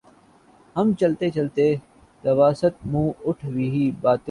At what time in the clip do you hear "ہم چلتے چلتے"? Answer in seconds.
0.75-1.65